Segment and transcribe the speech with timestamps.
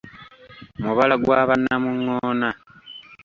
[0.81, 2.49] Mubala gwa ba Namungoona.